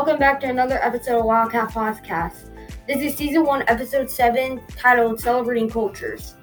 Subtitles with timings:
[0.00, 2.48] welcome back to another episode of Wildcat Podcast.
[2.86, 6.36] This is season one, episode seven, titled Celebrating Cultures.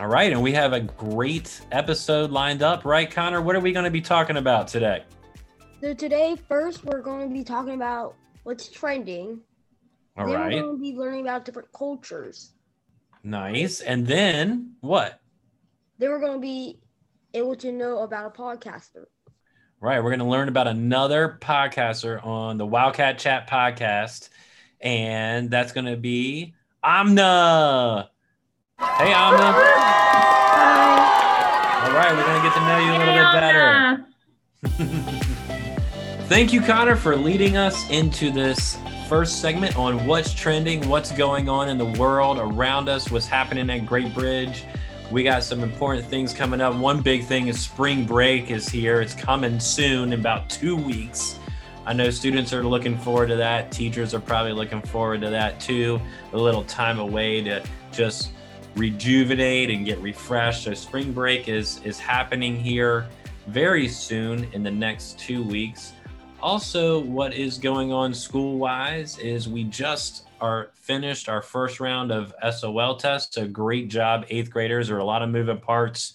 [0.00, 3.40] All right, and we have a great episode lined up, right, Connor?
[3.40, 5.04] What are we going to be talking about today?
[5.80, 9.38] So, today, first, we're going to be talking about what's trending.
[10.16, 12.50] All then right, We're going to be learning about different cultures.
[13.22, 13.80] nice.
[13.80, 15.20] And then what?
[15.98, 16.80] Then, we're going to be
[17.32, 19.04] able to know about a podcaster.
[19.78, 24.30] Right, we're going to learn about another podcaster on the Wildcat Chat podcast,
[24.80, 28.10] and that's going to be Amna.
[28.78, 29.44] Hey, Amna.
[31.84, 34.06] All right, we're going to get to know you a little bit better.
[36.26, 38.78] Thank you, Connor, for leading us into this
[39.10, 43.68] first segment on what's trending, what's going on in the world around us, what's happening
[43.68, 44.64] at Great Bridge.
[45.10, 46.74] We got some important things coming up.
[46.74, 49.00] One big thing is spring break is here.
[49.00, 51.38] It's coming soon in about two weeks.
[51.86, 53.70] I know students are looking forward to that.
[53.70, 56.00] Teachers are probably looking forward to that too.
[56.32, 58.32] A little time away to just
[58.74, 60.64] rejuvenate and get refreshed.
[60.64, 63.06] So spring break is is happening here
[63.46, 65.92] very soon in the next two weeks.
[66.46, 72.12] Also, what is going on school wise is we just are finished our first round
[72.12, 73.36] of SOL tests.
[73.36, 74.86] A great job, eighth graders.
[74.86, 76.12] There are a lot of moving parts.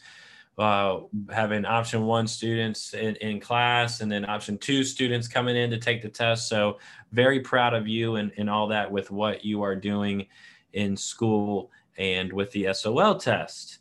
[0.57, 1.01] Uh,
[1.33, 5.77] having option one students in, in class and then option two students coming in to
[5.77, 6.47] take the test.
[6.47, 6.79] So
[7.11, 10.27] very proud of you and, and all that with what you are doing
[10.71, 13.79] in school and with the SOL test.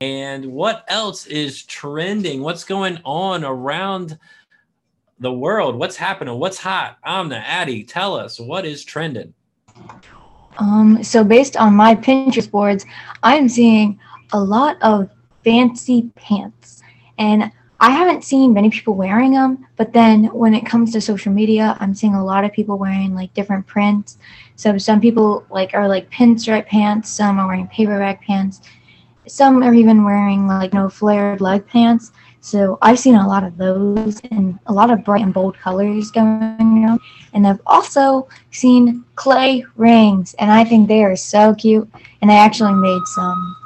[0.00, 2.40] And what else is trending?
[2.40, 4.16] What's going on around
[5.20, 5.76] the world?
[5.76, 6.38] What's happening?
[6.38, 6.98] What's hot?
[7.02, 9.34] I'm the Addie, tell us what is trending.
[10.58, 12.84] Um, so based on my Pinterest boards,
[13.22, 13.98] I'm seeing
[14.32, 15.08] a lot of
[15.44, 16.82] fancy pants,
[17.18, 19.66] and I haven't seen many people wearing them.
[19.76, 23.14] But then when it comes to social media, I'm seeing a lot of people wearing
[23.14, 24.18] like different prints.
[24.56, 28.62] So some people like are like pinstripe pants, some are wearing paper bag pants,
[29.28, 32.10] some are even wearing like no flared leg pants.
[32.40, 36.10] So I've seen a lot of those and a lot of bright and bold colors
[36.10, 36.98] going on.
[37.32, 41.90] And I've also seen clay rings, and I think they are so cute.
[42.22, 43.56] And I actually made some.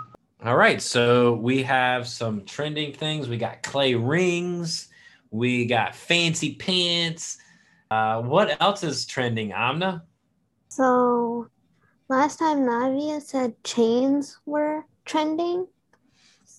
[0.45, 3.29] All right, so we have some trending things.
[3.29, 4.89] We got clay rings,
[5.31, 7.39] we got fancy pants.
[7.91, 10.03] Uh, what else is trending, Amna?
[10.69, 11.49] So
[12.09, 15.67] last time Navia said chains were trending.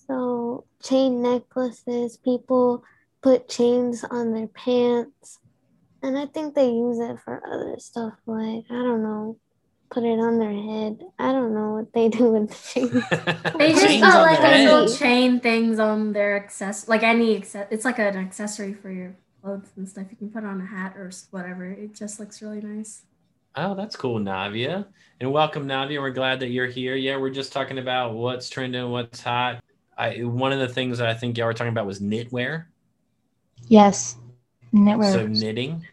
[0.08, 2.84] So chain necklaces, people
[3.22, 5.40] put chains on their pants.
[6.02, 9.38] And I think they use it for other stuff like, I don't know,
[9.90, 11.02] put it on their head.
[11.18, 12.92] I don't know what they do with the chains.
[13.58, 17.38] They just Chains put like their a little chain things on their access, like any
[17.38, 17.68] access.
[17.72, 20.08] It's like an accessory for your clothes and stuff.
[20.10, 21.66] You can put on a hat or whatever.
[21.66, 23.04] It just looks really nice.
[23.56, 24.88] Oh, that's cool, Navia.
[25.22, 26.02] And welcome, Navia.
[26.02, 26.96] We're glad that you're here.
[26.96, 29.64] Yeah, we're just talking about what's trending, what's hot.
[29.98, 32.66] I one of the things that I think y'all were talking about was knitwear.
[33.68, 34.18] Yes,
[34.74, 35.12] knitwear.
[35.12, 35.86] So knitting,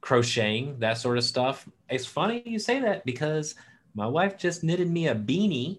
[0.00, 1.68] crocheting, that sort of stuff.
[1.88, 3.54] It's funny you say that because
[3.94, 5.78] my wife just knitted me a beanie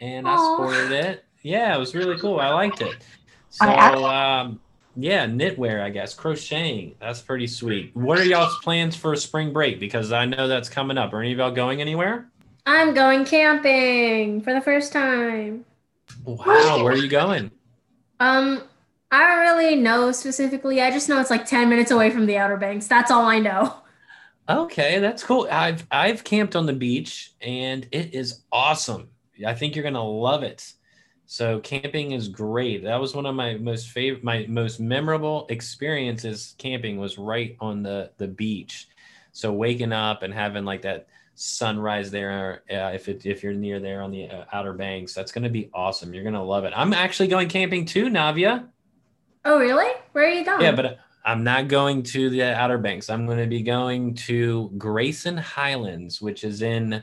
[0.00, 0.54] and I Aw.
[0.54, 1.24] sported it.
[1.42, 2.40] Yeah, it was really cool.
[2.40, 3.04] I liked it.
[3.48, 4.60] So um
[4.98, 6.14] yeah, knitwear, I guess.
[6.14, 6.94] Crocheting.
[7.00, 7.94] That's pretty sweet.
[7.94, 9.78] What are y'all's plans for spring break?
[9.78, 11.12] Because I know that's coming up.
[11.12, 12.30] Are any of y'all going anywhere?
[12.66, 15.64] I'm going camping for the first time.
[16.24, 17.50] Wow, where are you going?
[18.20, 18.62] Um,
[19.10, 20.80] I don't really know specifically.
[20.80, 22.86] I just know it's like 10 minutes away from the Outer Banks.
[22.86, 23.74] That's all I know.
[24.48, 25.48] Okay, that's cool.
[25.50, 29.08] I've I've camped on the beach and it is awesome.
[29.44, 30.72] I think you're gonna love it.
[31.26, 32.84] So camping is great.
[32.84, 36.54] That was one of my most favorite, my most memorable experiences.
[36.58, 38.86] Camping was right on the the beach.
[39.32, 43.78] So waking up and having like that sunrise there, uh, if it, if you're near
[43.78, 46.12] there on the uh, Outer Banks, that's gonna be awesome.
[46.12, 46.72] You're gonna love it.
[46.74, 48.68] I'm actually going camping too, Navia.
[49.44, 49.92] Oh, really?
[50.12, 50.60] Where are you going?
[50.60, 53.10] Yeah, but I'm not going to the Outer Banks.
[53.10, 57.02] I'm going to be going to Grayson Highlands, which is in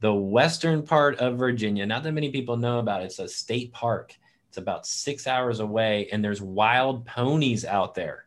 [0.00, 1.84] the western part of Virginia.
[1.84, 3.06] Not that many people know about it.
[3.06, 4.14] It's a state park.
[4.48, 8.26] It's about six hours away, and there's wild ponies out there.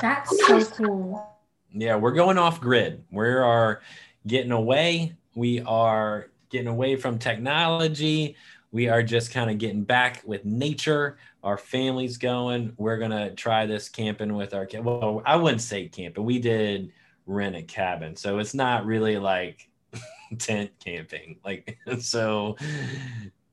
[0.00, 1.28] that's so cool.
[1.72, 3.04] Yeah, we're going off grid.
[3.10, 3.82] We are
[4.26, 5.14] getting away.
[5.34, 8.36] We are getting away from technology.
[8.72, 11.18] We are just kind of getting back with nature.
[11.42, 12.72] Our family's going.
[12.76, 14.66] We're gonna try this camping with our.
[14.66, 16.24] ca- Well, I wouldn't say camping.
[16.24, 16.92] We did
[17.26, 19.68] rent a cabin, so it's not really like
[20.38, 21.38] tent camping.
[21.44, 22.56] Like so,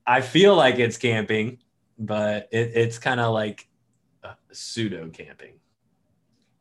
[0.06, 1.58] I feel like it's camping,
[1.98, 3.68] but it, it's kind of like
[4.24, 5.54] uh, pseudo camping.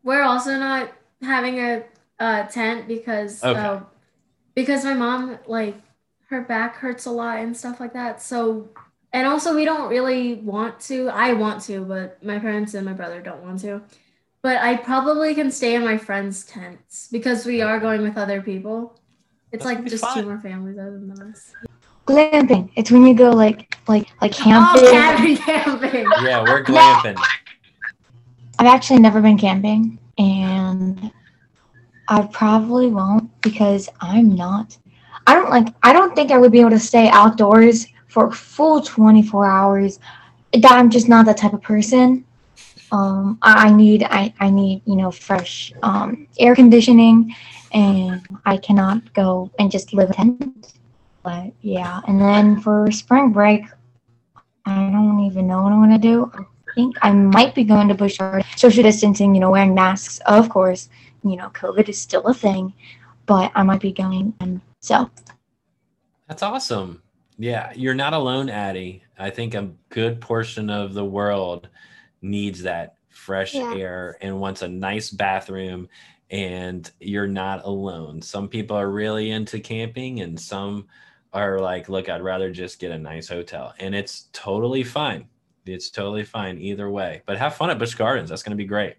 [0.04, 0.92] we're also not
[1.22, 1.84] having a,
[2.20, 3.60] a tent because Okay.
[3.60, 3.80] uh,
[4.56, 5.76] because my mom like
[6.30, 8.22] her back hurts a lot and stuff like that.
[8.22, 8.70] So
[9.14, 11.10] and also we don't really want to.
[11.10, 13.82] I want to, but my parents and my brother don't want to.
[14.42, 18.42] But I probably can stay in my friends' tents because we are going with other
[18.42, 18.98] people.
[19.52, 20.18] It's That's like just fun.
[20.18, 21.52] two more families other than us.
[22.08, 22.72] Glamping.
[22.76, 24.90] It's when you go like like like Oh, camping.
[24.90, 26.06] cabin camping.
[26.24, 27.22] Yeah, we're glamping.
[28.60, 31.12] I've actually never been camping, and
[32.12, 34.78] I probably won't because I'm not.
[35.28, 35.74] I don't like.
[35.82, 39.98] I don't think I would be able to stay outdoors for full 24 hours.
[40.66, 42.26] I'm just not that type of person.
[42.92, 44.04] Um, I, I need.
[44.04, 47.34] I, I need you know fresh um, air conditioning,
[47.72, 50.74] and I cannot go and just live in tent.
[51.24, 53.64] But yeah, and then for spring break,
[54.66, 56.30] I don't even know what I'm gonna do.
[56.36, 56.44] I
[56.76, 58.20] think I might be going to Busch.
[58.58, 60.90] Social distancing, you know, wearing masks, of course.
[61.24, 62.74] You know, COVID is still a thing,
[63.26, 64.34] but I might be going.
[64.40, 65.10] And so,
[66.28, 67.02] That's awesome.
[67.38, 69.04] Yeah, you're not alone, Addie.
[69.18, 71.70] I think a good portion of the world
[72.22, 73.74] needs that fresh Yeah.
[73.76, 75.90] air and wants a nice bathroom,
[76.30, 78.22] and you're not alone.
[78.22, 80.88] Some people are really into camping, and some
[81.34, 83.74] are like, look, I'd rather just get a nice hotel.
[83.80, 85.28] And it's totally fine.
[85.66, 87.22] It's totally fine either way.
[87.26, 88.30] But have fun at Busch Gardens.
[88.30, 88.96] That's going to be great.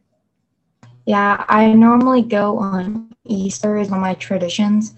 [1.07, 4.95] Yeah, I normally go on Easter is one of my traditions,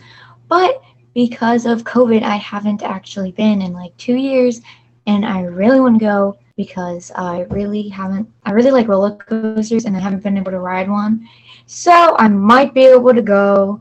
[0.49, 0.83] but
[1.15, 4.61] because of COVID, I haven't actually been in like two years,
[5.07, 8.29] and I really want to go because I really haven't.
[8.45, 11.29] I really like roller coasters, and I haven't been able to ride one,
[11.67, 13.81] so I might be able to go.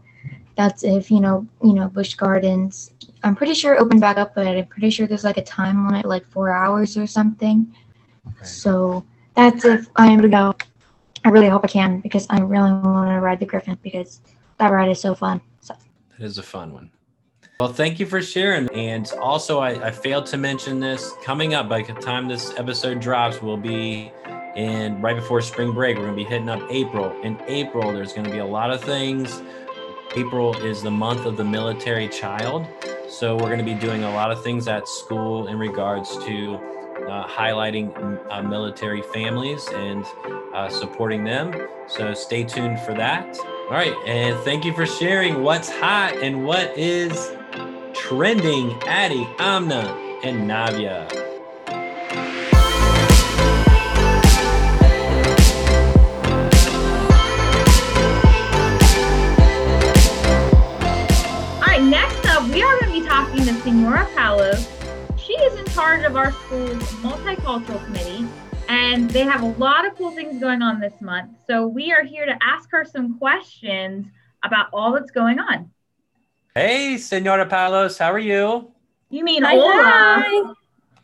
[0.56, 2.92] That's if you know, you know, Busch Gardens.
[3.24, 5.88] I'm pretty sure it opened back up, but I'm pretty sure there's like a time
[5.88, 7.74] limit, like four hours or something.
[8.44, 9.06] So
[9.36, 10.54] that's if I'm able to go.
[11.26, 14.22] I really hope I can because I really want to ride the Griffon because
[14.58, 15.42] that ride is so fun.
[15.62, 15.76] So
[16.18, 16.92] That is a fun one.
[17.60, 18.68] Well, thank you for sharing.
[18.70, 21.14] And also, I, I failed to mention this.
[21.24, 24.12] Coming up, by the time this episode drops, we'll be
[24.56, 25.96] in right before spring break.
[25.98, 27.16] We're going to be hitting up April.
[27.22, 29.42] In April, there's going to be a lot of things.
[30.16, 32.68] April is the month of the military child.
[33.08, 36.60] So, we're going to be doing a lot of things at school in regards to
[37.10, 40.06] uh, highlighting uh, military families and
[40.54, 41.54] uh, supporting them.
[41.88, 43.38] So, stay tuned for that.
[43.40, 47.32] All right, and thank you for sharing what's hot and what is
[47.94, 48.72] trending.
[48.84, 51.23] Addie, Amna, and Navia.
[65.84, 68.26] Charge of our school's multicultural committee,
[68.70, 71.32] and they have a lot of cool things going on this month.
[71.46, 74.08] So we are here to ask her some questions
[74.46, 75.70] about all that's going on.
[76.56, 78.72] Hey, Senora Palos, how are you?
[79.10, 79.74] You mean Hi, Ola?
[79.76, 80.54] hi.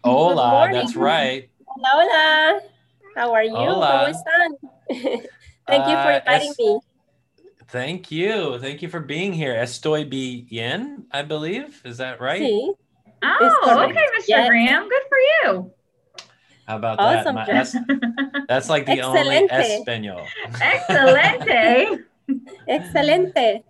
[0.05, 1.49] Hola, that's right.
[1.67, 2.61] Hola, hola.
[3.17, 3.51] How are you?
[3.57, 4.07] Hola.
[4.07, 5.19] ¿Cómo están?
[5.67, 6.79] Thank you for Uh, inviting es- me.
[7.67, 8.57] Thank you.
[8.59, 9.53] Thank you for being here.
[9.55, 11.81] Estoy bien, I believe.
[11.83, 12.41] Is that right?
[12.41, 12.71] Sí.
[13.23, 13.91] Oh, correct.
[13.91, 14.23] okay, Mr.
[14.27, 14.47] Yes.
[14.47, 14.89] Graham.
[14.89, 15.71] Good for you.
[16.67, 17.47] How about Awesome, that?
[17.47, 17.75] Jess.
[18.47, 19.51] that's like the only Excelente.
[19.51, 20.27] Espanol.
[20.61, 22.05] Excelente.
[22.67, 23.63] Excelente.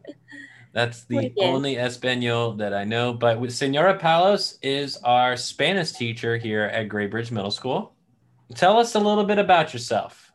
[0.73, 3.13] That's the only Espanol that I know.
[3.13, 7.93] But Senora Palos is our Spanish teacher here at Great Bridge Middle School.
[8.55, 10.31] Tell us a little bit about yourself.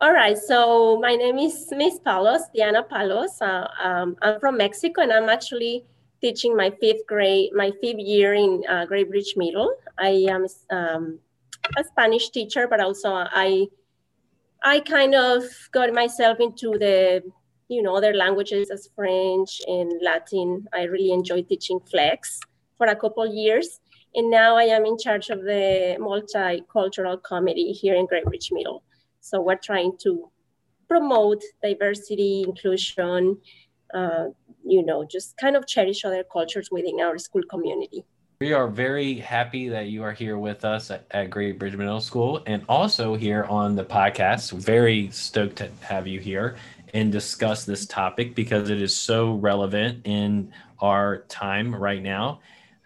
[0.00, 0.36] All right.
[0.36, 3.40] So my name is Miss Palos, Diana Palos.
[3.40, 5.84] Uh, um, I'm from Mexico, and I'm actually
[6.20, 9.72] teaching my fifth grade, my fifth year in uh, Great Bridge Middle.
[9.98, 11.18] I am um,
[11.76, 13.66] a Spanish teacher, but also I,
[14.62, 17.22] I kind of got myself into the,
[17.68, 20.66] you know, other languages as French and Latin.
[20.72, 22.40] I really enjoy teaching Flex
[22.76, 23.80] for a couple years,
[24.14, 28.82] and now I am in charge of the multicultural committee here in Great Bridge Middle.
[29.20, 30.30] So we're trying to
[30.88, 33.36] promote diversity, inclusion,
[33.92, 34.28] uh,
[34.68, 38.04] you know, just kind of cherish other cultures within our school community.
[38.40, 42.00] We are very happy that you are here with us at, at Great Bridge Middle
[42.00, 44.52] School and also here on the podcast.
[44.52, 46.56] Very stoked to have you here
[46.94, 52.40] and discuss this topic because it is so relevant in our time right now.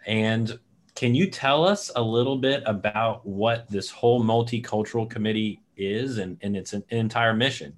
[0.07, 0.57] And
[0.95, 6.37] can you tell us a little bit about what this whole multicultural committee is and,
[6.41, 7.75] and its an entire mission?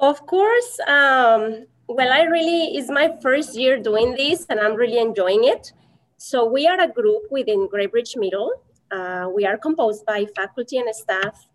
[0.00, 4.98] Of course, um, well, I really, it's my first year doing this and I'm really
[4.98, 5.72] enjoying it.
[6.16, 8.52] So we are a group within Great Bridge Middle.
[8.90, 11.46] Uh, we are composed by faculty and staff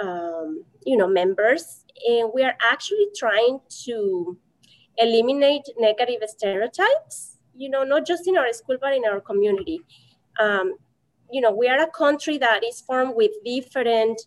[0.00, 4.38] um, you know, members, and we are actually trying to
[4.96, 7.36] eliminate negative stereotypes.
[7.54, 9.80] You know, not just in our school but in our community.
[10.38, 10.74] Um,
[11.30, 14.20] you know, we are a country that is formed with different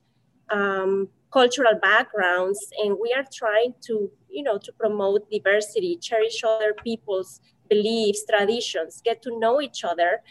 [0.51, 6.73] um, cultural backgrounds, and we are trying to, you know, to promote diversity, cherish other
[6.83, 10.21] people's beliefs, traditions, get to know each other,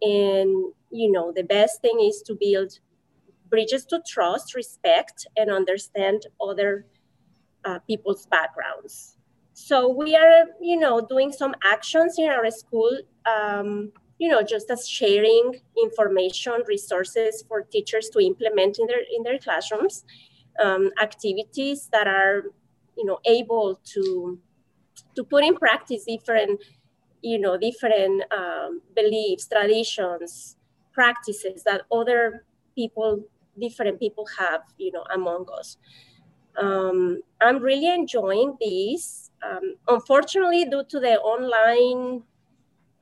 [0.00, 0.50] and
[0.90, 2.78] you know, the best thing is to build
[3.50, 6.86] bridges to trust, respect, and understand other
[7.64, 9.16] uh, people's backgrounds.
[9.54, 12.92] So we are, you know, doing some actions in our school,
[13.26, 19.22] um, you know, just as sharing information, resources for teachers to implement in their in
[19.22, 20.04] their classrooms,
[20.62, 22.44] um, activities that are,
[22.96, 24.38] you know, able to
[25.16, 26.62] to put in practice different,
[27.22, 30.56] you know, different um, beliefs, traditions,
[30.92, 32.44] practices that other
[32.74, 33.24] people
[33.58, 35.76] different people have, you know, among us.
[36.60, 39.30] Um, I'm really enjoying this.
[39.42, 42.22] Um, unfortunately, due to the online,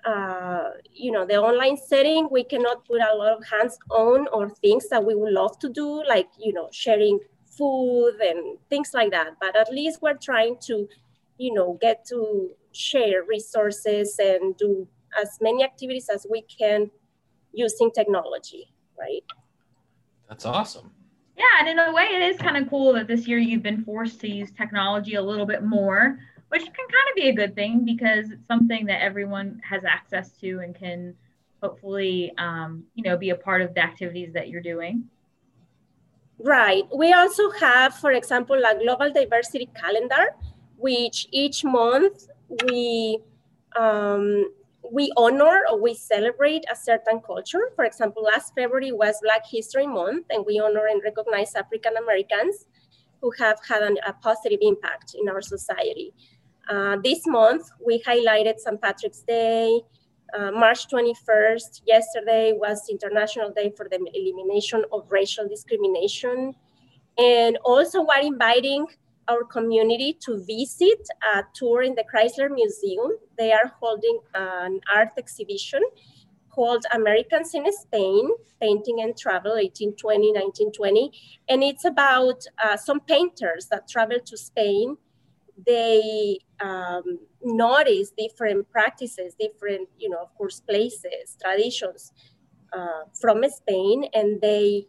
[0.05, 4.89] uh, you know, the online setting, we cannot put a lot of hands-on or things
[4.89, 7.21] that we would love to do, like you know, sharing
[7.57, 9.37] food and things like that.
[9.41, 10.89] But at least we're trying to,
[11.39, 14.89] you know, get to share resources and do
[15.21, 16.91] as many activities as we can
[17.53, 19.23] using technology, right?
[20.29, 20.91] That's awesome.
[21.37, 23.85] Yeah, and in a way, it is kind of cool that this year you've been
[23.85, 26.19] forced to use technology a little bit more,
[26.49, 30.33] which can kind of be a good thing because it's something that everyone has access
[30.41, 31.15] to and can
[31.63, 35.05] hopefully, um, you know, be a part of the activities that you're doing.
[36.45, 36.85] Right.
[36.95, 40.35] We also have, for example, a global diversity calendar,
[40.77, 42.27] which each month
[42.67, 43.19] we
[43.77, 44.53] um,
[44.93, 47.71] we honor or we celebrate a certain culture.
[47.77, 52.67] For example, last February was Black History Month, and we honor and recognize African Americans
[53.21, 56.13] who have had an, a positive impact in our society.
[56.69, 58.81] Uh, this month, we highlighted St.
[58.83, 59.81] Patrick's Day.
[60.33, 66.55] Uh, March 21st, yesterday, was International Day for the Elimination of Racial Discrimination.
[67.19, 68.87] And also, we're inviting
[69.29, 73.13] our community to visit a tour in the Chrysler Museum.
[73.37, 75.83] They are holding an art exhibition
[76.51, 81.13] called Americans in Spain, Painting and Travel, 1820, 1920.
[81.49, 84.97] And it's about uh, some painters that traveled to Spain.
[85.67, 92.13] They um, notice different practices, different, you know, of course, places, traditions
[92.73, 94.87] uh, from Spain, and they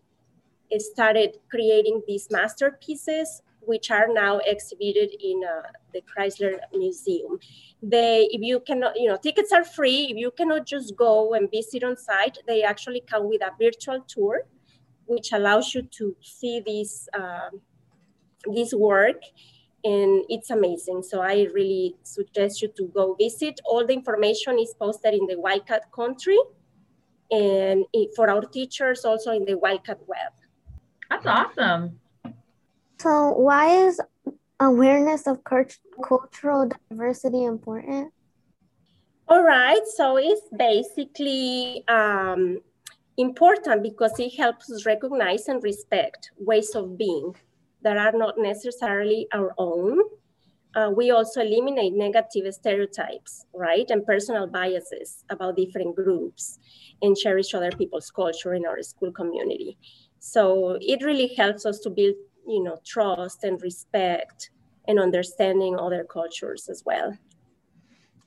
[0.79, 5.61] started creating these masterpieces which are now exhibited in uh,
[5.93, 7.39] the Chrysler Museum.
[7.81, 10.07] They, if you cannot, you know, tickets are free.
[10.09, 14.01] If you cannot just go and visit on site, they actually come with a virtual
[14.07, 14.41] tour,
[15.05, 17.49] which allows you to see this uh,
[18.53, 19.21] this work,
[19.83, 21.03] and it's amazing.
[21.03, 23.59] So I really suggest you to go visit.
[23.65, 26.37] All the information is posted in the Wildcat Country,
[27.31, 27.85] and
[28.15, 30.31] for our teachers also in the Wildcat Web.
[31.09, 31.99] That's awesome.
[32.99, 33.99] So, why is
[34.59, 38.13] awareness of cultural diversity important?
[39.27, 42.59] All right, so it's basically um,
[43.17, 47.35] important because it helps us recognize and respect ways of being
[47.83, 49.99] that are not necessarily our own.
[50.75, 56.57] Uh, we also eliminate negative stereotypes, right, and personal biases about different groups
[57.01, 59.77] and cherish other people's culture in our school community.
[60.19, 62.15] So it really helps us to build
[62.47, 64.51] you know trust and respect
[64.87, 67.17] and understanding other cultures as well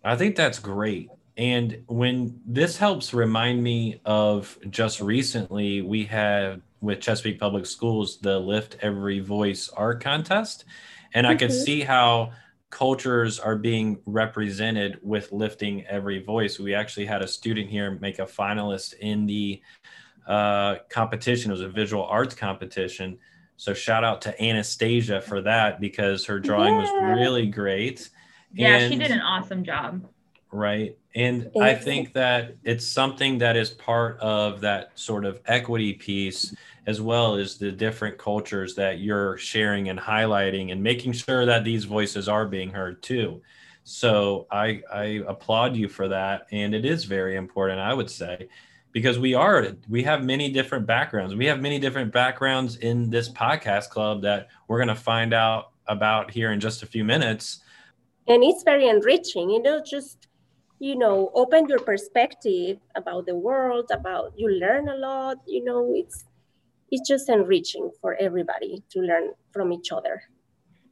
[0.04, 6.62] i think that's great and when this helps remind me of just recently we had
[6.80, 10.64] with chesapeake public schools the lift every voice art contest
[11.14, 11.38] and i mm-hmm.
[11.38, 12.30] could see how
[12.70, 18.18] cultures are being represented with lifting every voice we actually had a student here make
[18.18, 19.60] a finalist in the
[20.26, 23.18] uh, competition it was a visual arts competition
[23.56, 26.80] so shout out to Anastasia for that because her drawing yeah.
[26.80, 28.08] was really great.
[28.52, 30.06] Yeah, and, she did an awesome job.
[30.52, 30.96] Right.
[31.14, 36.54] And I think that it's something that is part of that sort of equity piece,
[36.86, 41.64] as well as the different cultures that you're sharing and highlighting and making sure that
[41.64, 43.42] these voices are being heard too.
[43.84, 46.46] So I, I applaud you for that.
[46.52, 48.48] And it is very important, I would say
[48.96, 53.28] because we are we have many different backgrounds we have many different backgrounds in this
[53.28, 57.60] podcast club that we're going to find out about here in just a few minutes
[58.26, 60.28] and it's very enriching you know just
[60.78, 65.92] you know open your perspective about the world about you learn a lot you know
[65.94, 66.24] it's
[66.90, 70.22] it's just enriching for everybody to learn from each other.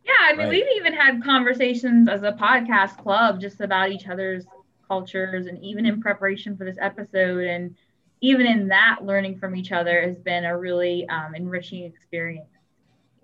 [0.05, 0.51] Yeah, I mean, right.
[0.51, 4.45] we've even had conversations as a podcast club just about each other's
[4.87, 7.75] cultures, and even in preparation for this episode, and
[8.21, 12.51] even in that, learning from each other has been a really um, enriching experience.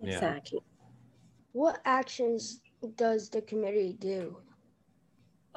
[0.02, 0.60] Exactly.
[1.52, 2.60] What actions
[2.96, 4.38] does the committee do?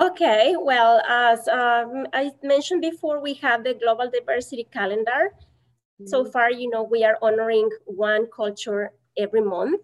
[0.02, 5.34] Okay, well, as um, I mentioned before, we have the Global Diversity Calendar.
[5.34, 6.08] Mm-hmm.
[6.08, 9.82] So far, you know, we are honoring one culture every month,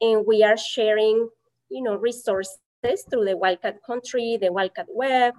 [0.00, 1.28] and we are sharing,
[1.68, 2.58] you know, resources
[3.10, 5.34] through the Wildcat Country, the Wildcat Web,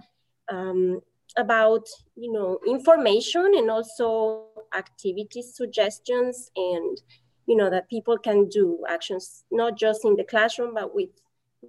[0.49, 1.01] um,
[1.35, 7.01] about, you know, information and also activities, suggestions, and,
[7.47, 11.09] you know, that people can do actions, not just in the classroom, but with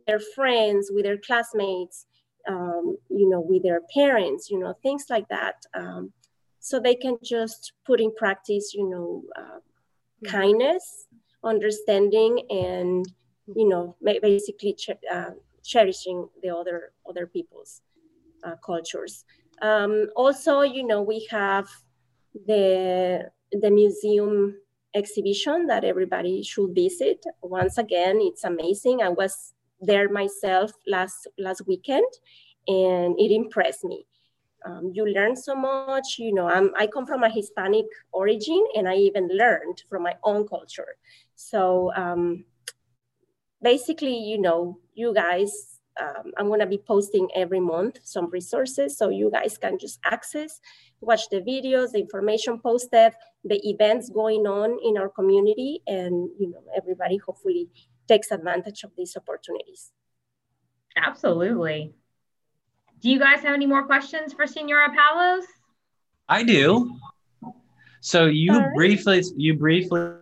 [0.07, 2.07] their friends, with their classmates,
[2.49, 5.57] um, you know, with their parents, you know, things like that.
[5.75, 6.13] Um,
[6.61, 10.31] so they can just put in practice, you know, uh, mm-hmm.
[10.31, 11.07] kindness,
[11.43, 13.07] understanding, and
[13.55, 14.77] you know, basically
[15.13, 15.31] uh,
[15.63, 17.83] cherishing the other other people's
[18.45, 19.25] uh, cultures.
[19.61, 21.69] Um, also, you know, we have
[22.47, 24.57] the the museum
[24.95, 27.25] exhibition that everybody should visit.
[27.43, 29.03] Once again, it's amazing.
[29.03, 29.55] I was
[29.87, 32.07] there myself last last weekend,
[32.67, 34.07] and it impressed me.
[34.65, 36.17] Um, you learn so much.
[36.19, 40.15] You know, I'm, I come from a Hispanic origin, and I even learned from my
[40.25, 40.97] own culture.
[41.35, 42.45] So um,
[43.63, 45.71] basically, you know, you guys.
[46.01, 50.61] Um, I'm gonna be posting every month some resources so you guys can just access,
[51.01, 53.13] watch the videos, the information posted,
[53.45, 57.69] the events going on in our community, and you know everybody hopefully
[58.09, 59.93] takes advantage of these opportunities.
[60.97, 61.95] Absolutely.
[63.01, 65.45] Do you guys have any more questions for Senora Palos?
[66.29, 66.99] I do.
[68.01, 68.75] So you right.
[68.75, 70.13] briefly you briefly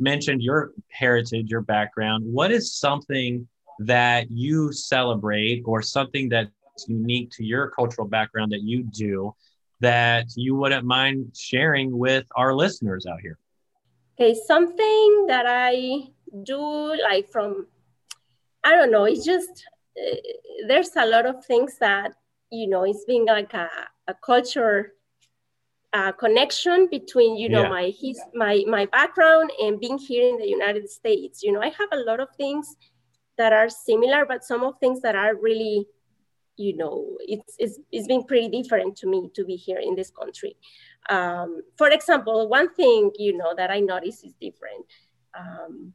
[0.00, 2.24] mentioned your heritage, your background.
[2.24, 3.46] What is something
[3.80, 6.50] that you celebrate or something that's
[6.88, 9.34] unique to your cultural background that you do
[9.80, 13.38] that you wouldn't mind sharing with our listeners out here?
[14.18, 16.08] Okay, something that I
[16.44, 17.66] do like from
[18.64, 19.64] i don't know it's just
[19.98, 20.16] uh,
[20.66, 22.12] there's a lot of things that
[22.50, 23.68] you know it's been like a,
[24.08, 24.92] a culture
[25.92, 27.68] uh, connection between you know yeah.
[27.68, 31.42] my his my my background and being here in the united states.
[31.42, 32.76] You know i have a lot of things
[33.38, 35.86] that are similar but some of things that are really
[36.56, 40.10] you know it's it's, it's been pretty different to me to be here in this
[40.10, 40.56] country.
[41.08, 44.86] Um, for example one thing you know that i notice is different.
[45.38, 45.92] Um,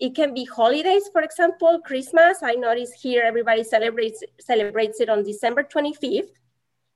[0.00, 2.42] it can be holidays, for example, Christmas.
[2.42, 6.30] I notice here everybody celebrates celebrates it on December 25th,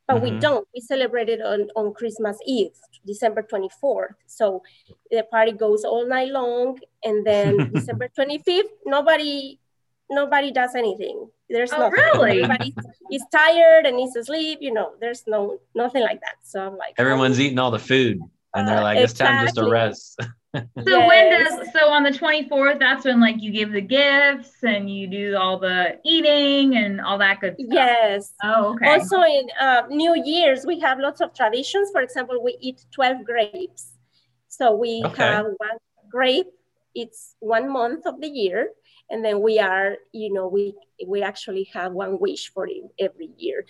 [0.07, 0.25] but mm-hmm.
[0.25, 0.67] we don't.
[0.75, 2.73] We celebrate it on, on Christmas Eve,
[3.05, 4.15] December 24th.
[4.27, 4.63] So
[5.11, 9.59] the party goes all night long, and then December 25th, nobody
[10.11, 11.29] nobody does anything.
[11.49, 11.99] There's oh, nothing.
[11.99, 12.43] Really?
[12.43, 12.75] Everybody
[13.11, 14.59] is tired and needs to sleep.
[14.61, 16.37] You know, there's no nothing like that.
[16.45, 17.43] So I'm like, everyone's oh.
[17.43, 18.21] eating all the food,
[18.55, 20.21] and they're like, it's time just to rest.
[20.55, 21.09] so yes.
[21.09, 25.07] when does so on the 24th that's when like you give the gifts and you
[25.07, 27.69] do all the eating and all that good stuff?
[27.71, 28.35] Yes.
[28.45, 28.87] Oh okay.
[28.87, 31.91] Also in uh, new year's we have lots of traditions.
[31.91, 33.95] For example we eat 12 grapes.
[34.49, 35.23] So we okay.
[35.23, 35.79] have one
[36.11, 36.49] grape
[36.95, 38.69] it's one month of the year
[39.09, 40.75] and then we are you know we
[41.07, 43.65] we actually have one wish for it every year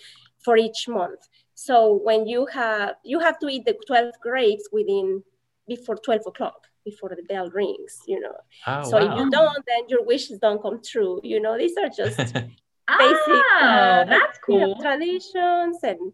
[0.45, 1.21] for each month.
[1.55, 5.23] So when you have you have to eat the 12 grapes within
[5.69, 8.35] before 12 o'clock before the bell rings, you know.
[8.67, 9.13] Oh, so wow.
[9.13, 11.21] if you don't, then your wishes don't come true.
[11.23, 12.57] You know, these are just basic
[12.89, 14.61] oh, uh, that's cool.
[14.61, 16.13] You know, traditions and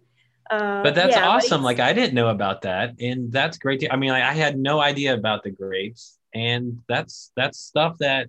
[0.51, 1.61] uh, but that's yeah, awesome.
[1.61, 3.81] But like I didn't know about that, and that's great.
[3.81, 7.99] To, I mean, like, I had no idea about the grapes, and that's that's stuff
[7.99, 8.29] that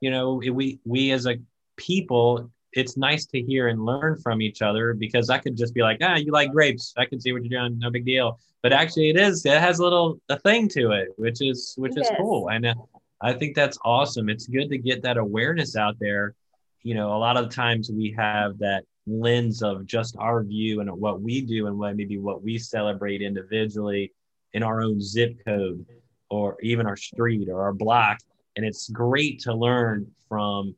[0.00, 1.38] you know we we as a
[1.76, 2.50] people.
[2.76, 5.98] It's nice to hear and learn from each other because I could just be like,
[6.02, 6.92] ah, you like grapes.
[6.98, 7.78] I can see what you're doing.
[7.78, 8.38] No big deal.
[8.62, 11.96] But actually it is it has a little a thing to it which is which
[11.96, 12.08] is.
[12.18, 12.50] cool.
[12.50, 12.74] And uh,
[13.22, 14.28] i think that's awesome.
[14.28, 16.34] It's good to get that awareness out there.
[16.82, 20.90] You know a lot of times we have that lens of just our view and
[20.90, 24.12] what we do and what maybe what we celebrate individually
[24.52, 25.86] in our own zip code
[26.28, 28.18] or even our street or our block.
[28.56, 30.74] And it's great to learn from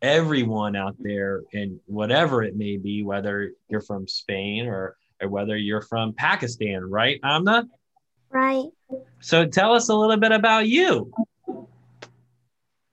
[0.00, 5.56] everyone out there in whatever it may be whether you're from spain or or whether
[5.56, 7.68] you're from Pakistan, right, Amna?
[8.30, 8.66] Right.
[9.20, 11.12] So tell us a little bit about you.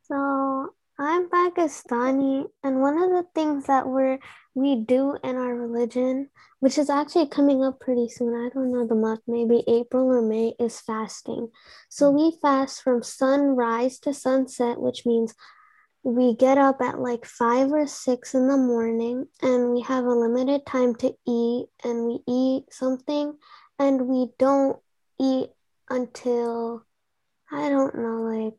[0.04, 4.20] So I'm Pakistani, and one of the things that we're
[4.54, 6.30] we do in our religion,
[6.62, 8.34] which is actually coming up pretty soon.
[8.34, 11.50] I don't know the month, maybe April or May, is fasting.
[11.90, 15.36] So we fast from sunrise to sunset, which means
[16.06, 20.14] we get up at like five or six in the morning and we have a
[20.14, 23.34] limited time to eat and we eat something
[23.80, 24.78] and we don't
[25.20, 25.50] eat
[25.90, 26.86] until
[27.52, 28.54] I don't know, like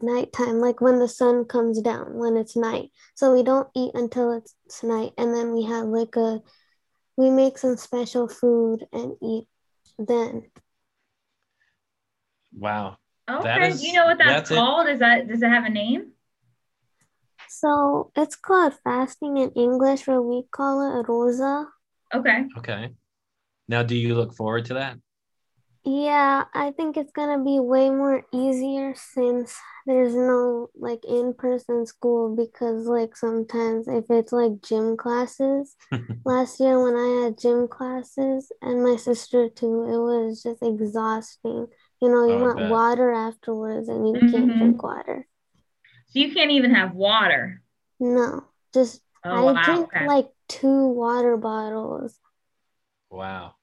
[0.00, 2.90] nighttime, like when the sun comes down, when it's night.
[3.16, 5.14] So we don't eat until it's night.
[5.18, 6.40] And then we have like a,
[7.16, 9.48] we make some special food and eat
[9.98, 10.44] then.
[12.56, 12.98] Wow.
[13.28, 13.72] Okay.
[13.72, 14.86] Do you know what that's, that's called?
[14.86, 14.92] It.
[14.92, 16.12] Is that does it have a name?
[17.48, 21.66] So it's called fasting in English, or we call it rosa.
[22.14, 22.44] Okay.
[22.58, 22.90] Okay.
[23.68, 24.98] Now, do you look forward to that?
[25.84, 29.56] Yeah, I think it's gonna be way more easier since
[29.86, 35.76] there's no like in-person school because like sometimes if it's like gym classes,
[36.24, 41.68] last year when I had gym classes and my sister too, it was just exhausting.
[42.02, 44.30] You know, you oh, want water afterwards and you mm-hmm.
[44.30, 45.27] can't drink water.
[46.08, 47.62] So you can't even have water.
[48.00, 50.06] No, just oh, I wow, drink okay.
[50.06, 52.18] like two water bottles.
[53.10, 53.54] Wow.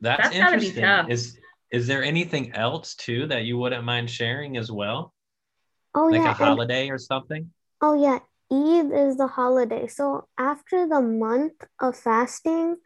[0.00, 0.84] That's, That's interesting.
[1.10, 1.38] Is
[1.70, 5.14] is there anything else too that you wouldn't mind sharing as well?
[5.94, 6.32] Oh like yeah.
[6.32, 7.50] a holiday or something?
[7.80, 8.18] Oh yeah.
[8.52, 9.86] Eid is the holiday.
[9.86, 12.76] So after the month of fasting,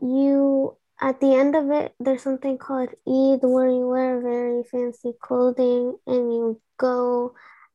[0.00, 5.12] you at the end of it, there's something called Eid where you wear very fancy
[5.20, 7.34] clothing and you go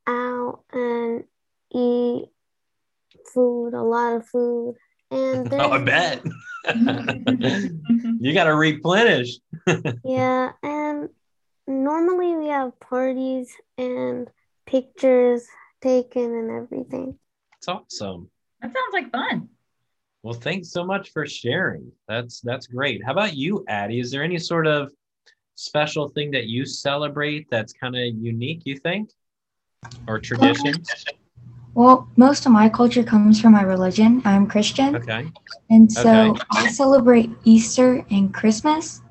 [0.09, 1.23] out and
[1.71, 2.29] eat
[3.33, 4.75] food, a lot of food.
[5.11, 6.23] And oh, I bet.
[8.19, 9.37] you got to replenish.
[10.03, 10.51] yeah.
[10.63, 11.09] And
[11.67, 14.27] normally we have parties and
[14.65, 15.45] pictures
[15.81, 17.17] taken and everything.
[17.57, 18.29] It's awesome.
[18.61, 19.49] That sounds like fun.
[20.21, 21.91] Well, thanks so much for sharing.
[22.07, 23.01] That's that's great.
[23.05, 24.01] How about you, Addie?
[24.01, 24.91] Is there any sort of
[25.55, 29.11] special thing that you celebrate that's kind of unique, you think?
[30.07, 31.05] Or traditions?
[31.73, 34.21] Well, most of my culture comes from my religion.
[34.25, 34.95] I'm Christian.
[34.95, 35.31] Okay.
[35.69, 36.41] And so okay.
[36.51, 39.01] I celebrate Easter and Christmas.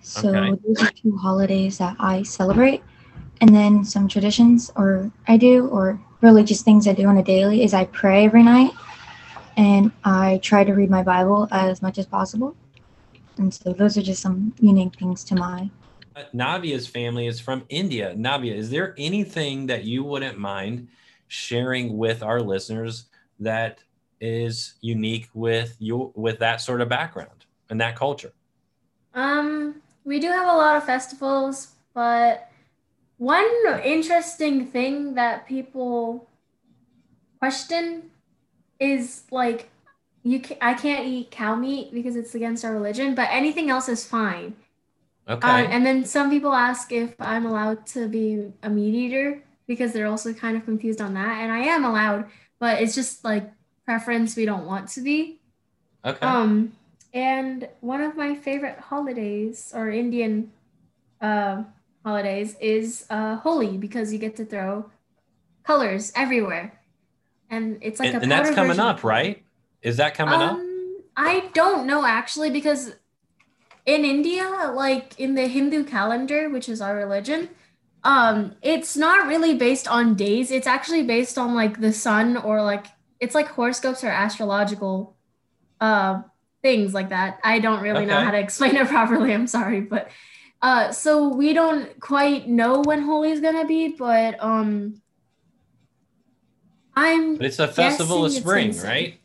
[0.00, 0.60] So okay.
[0.66, 2.82] those are two holidays that I celebrate.
[3.40, 7.62] And then some traditions or I do or religious things I do on a daily
[7.62, 8.72] is I pray every night
[9.56, 12.56] and I try to read my Bible as much as possible.
[13.38, 15.70] And so those are just some unique things to my
[16.34, 18.14] Navia's family is from India.
[18.16, 20.88] Navia, is there anything that you wouldn't mind
[21.28, 23.06] sharing with our listeners
[23.40, 23.80] that
[24.20, 28.32] is unique with you with that sort of background and that culture?
[29.14, 32.48] Um, we do have a lot of festivals, but
[33.18, 33.48] one
[33.84, 36.28] interesting thing that people
[37.38, 38.10] question
[38.80, 39.68] is like
[40.22, 44.04] you I can't eat cow meat because it's against our religion, but anything else is
[44.04, 44.56] fine.
[45.28, 45.48] Okay.
[45.48, 49.92] Uh, and then some people ask if I'm allowed to be a meat eater because
[49.92, 51.40] they're also kind of confused on that.
[51.40, 52.26] And I am allowed,
[52.58, 53.50] but it's just like
[53.84, 54.36] preference.
[54.36, 55.40] We don't want to be.
[56.04, 56.26] Okay.
[56.26, 56.72] Um,
[57.14, 60.52] and one of my favorite holidays or Indian
[61.20, 61.62] uh,
[62.04, 64.90] holidays is uh, Holi because you get to throw
[65.62, 66.78] colors everywhere,
[67.48, 69.42] and it's like and, a and that's coming up, right?
[69.80, 70.58] Is that coming um, up?
[71.16, 72.94] I don't know actually because
[73.86, 77.50] in India, like in the Hindu calendar, which is our religion,
[78.02, 80.50] um, it's not really based on days.
[80.50, 82.86] It's actually based on like the sun or like
[83.20, 85.16] it's like horoscopes or astrological
[85.80, 86.22] uh
[86.62, 87.40] things like that.
[87.42, 88.06] I don't really okay.
[88.06, 89.32] know how to explain it properly.
[89.32, 90.10] I'm sorry, but
[90.60, 95.00] uh so we don't quite know when Holi is gonna be, but um
[96.96, 99.18] I'm But it's a festival of spring, right?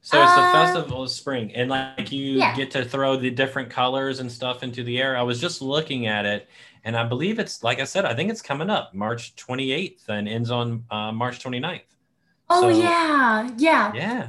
[0.00, 2.54] So it's uh, festival of spring, and like you yeah.
[2.54, 5.16] get to throw the different colors and stuff into the air.
[5.16, 6.48] I was just looking at it,
[6.84, 10.28] and I believe it's like I said, I think it's coming up March 28th and
[10.28, 11.82] ends on uh, March 29th.
[12.48, 14.28] Oh so, yeah, yeah, yeah.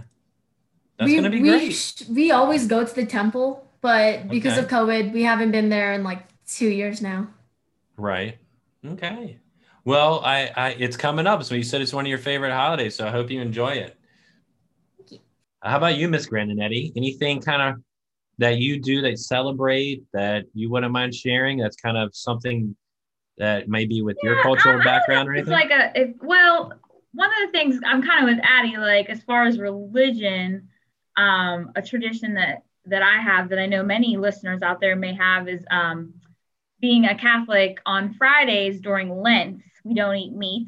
[0.97, 1.71] That's we, gonna be we great.
[1.71, 4.63] Sh- we always go to the temple, but because okay.
[4.63, 7.27] of COVID, we haven't been there in like two years now.
[7.95, 8.37] Right.
[8.85, 9.37] Okay.
[9.85, 11.43] Well, I, I it's coming up.
[11.43, 13.98] So you said it's one of your favorite holidays, so I hope you enjoy it.
[15.61, 16.93] How about you, Miss Grandinetti?
[16.95, 17.83] Anything kind of
[18.37, 21.57] that you do that celebrate that you wouldn't mind sharing?
[21.57, 22.75] That's kind of something
[23.37, 25.51] that maybe with yeah, your cultural background or anything.
[25.51, 26.73] Like a if, well,
[27.13, 30.69] one of the things I'm kind of with Addie, like as far as religion,
[31.17, 35.13] um, a tradition that that I have that I know many listeners out there may
[35.13, 36.13] have is um,
[36.79, 39.61] being a Catholic on Fridays during Lent.
[39.83, 40.67] We don't eat meat.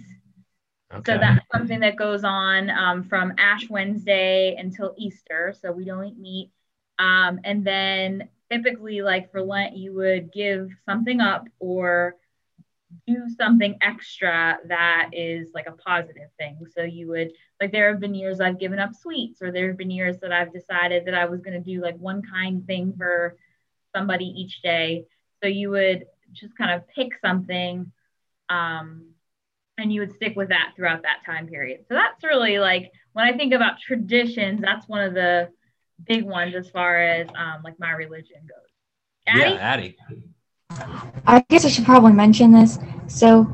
[0.93, 1.13] Okay.
[1.13, 5.53] So that's something that goes on um, from Ash Wednesday until Easter.
[5.59, 6.51] So we don't meet.
[6.99, 12.15] Um, and then typically, like for Lent, you would give something up or
[13.07, 16.59] do something extra that is like a positive thing.
[16.75, 19.77] So you would, like, there have been years I've given up sweets, or there have
[19.77, 22.93] been years that I've decided that I was going to do like one kind thing
[22.97, 23.37] for
[23.95, 25.05] somebody each day.
[25.41, 27.91] So you would just kind of pick something.
[28.49, 29.10] Um,
[29.77, 31.85] and you would stick with that throughout that time period.
[31.87, 35.49] So that's really like when I think about traditions, that's one of the
[36.07, 39.35] big ones as far as um, like my religion goes.
[39.35, 39.97] Yeah, Addie.
[41.27, 42.79] I guess I should probably mention this.
[43.07, 43.51] So,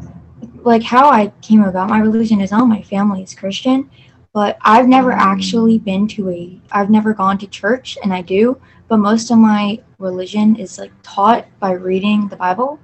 [0.64, 3.90] like, how I came about my religion is all my family is Christian,
[4.34, 8.60] but I've never actually been to a, I've never gone to church, and I do,
[8.88, 12.80] but most of my religion is like taught by reading the Bible.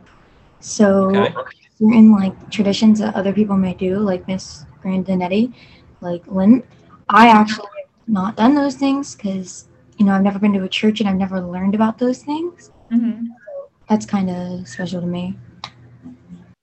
[0.59, 1.62] So, Okay.
[1.83, 5.53] Certain like traditions that other people may do, like Miss Grandinetti,
[6.01, 6.65] like Lent,
[7.09, 9.67] I actually have not done those things because,
[9.97, 12.71] you know, I've never been to a church and I've never learned about those things.
[12.91, 13.27] Mhm.
[13.89, 15.37] That's kind of special to me.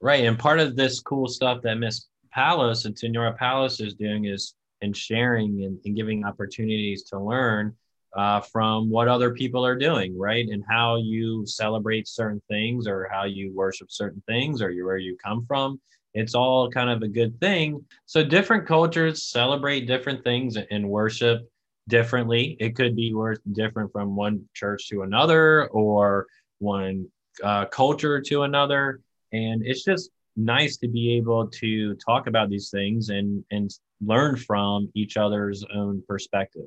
[0.00, 0.24] Right.
[0.24, 4.54] And part of this cool stuff that Miss Palos and Senora Palos is doing is
[4.82, 7.76] and sharing and, and giving opportunities to learn
[8.16, 10.48] uh, from what other people are doing, right?
[10.48, 14.96] And how you celebrate certain things or how you worship certain things or you, where
[14.96, 15.80] you come from.
[16.12, 17.84] It's all kind of a good thing.
[18.06, 21.48] So different cultures celebrate different things and worship
[21.88, 22.56] differently.
[22.58, 23.14] It could be
[23.52, 26.26] different from one church to another or
[26.58, 27.06] one
[27.42, 29.00] uh, culture to another
[29.32, 33.70] and it's just nice to be able to talk about these things and and
[34.00, 36.66] learn from each other's own perspective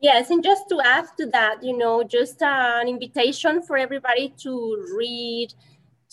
[0.00, 4.32] Yes, and just to add to that, you know, just uh, an invitation for everybody
[4.38, 5.52] to read,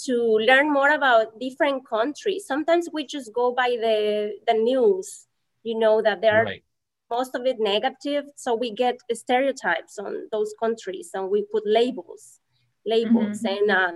[0.06, 0.14] to
[0.46, 2.46] learn more about different countries.
[2.46, 5.28] Sometimes we just go by the the news,
[5.64, 6.48] you know, that there are
[7.10, 12.42] most of it negative, so we get stereotypes on those countries, and we put labels,
[12.86, 13.92] labels, and uh,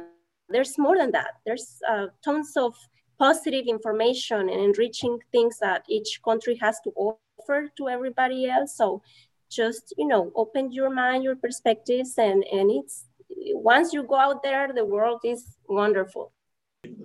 [0.50, 1.32] there's more than that.
[1.46, 2.76] There's uh, tons of
[3.20, 8.76] positive information and enriching things that each country has to offer to everybody else.
[8.78, 9.02] So
[9.52, 13.06] just you know open your mind your perspectives and and it's
[13.54, 16.32] once you go out there the world is wonderful.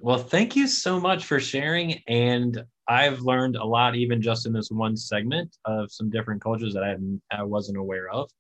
[0.00, 4.52] Well thank you so much for sharing and i've learned a lot even just in
[4.52, 6.94] this one segment of some different cultures that i,
[7.36, 8.30] I wasn't aware of.